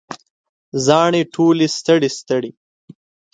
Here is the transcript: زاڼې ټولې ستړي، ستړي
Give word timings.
زاڼې 0.85 1.21
ټولې 1.33 1.67
ستړي، 1.77 2.09
ستړي 2.19 2.51